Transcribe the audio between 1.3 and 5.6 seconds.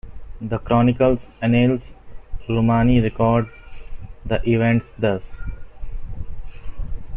Annales Romani record the events thus...